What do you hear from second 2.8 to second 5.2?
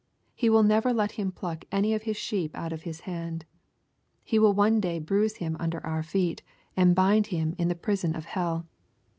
His hand. He will one day